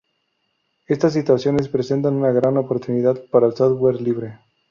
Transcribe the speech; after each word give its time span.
Estas 0.87 1.13
situaciones 1.13 1.69
presentan 1.69 2.15
una 2.15 2.31
gran 2.31 2.57
oportunidad 2.57 3.23
para 3.29 3.45
el 3.45 3.53
software 3.53 4.01
libre. 4.01 4.39